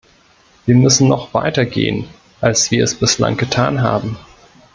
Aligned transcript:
Wir 0.65 0.73
müssen 0.73 1.07
noch 1.07 1.35
weitergehen, 1.35 2.05
als 2.39 2.71
wir 2.71 2.83
es 2.83 2.95
bislang 2.95 3.37
getan 3.37 3.83
haben. 3.83 4.17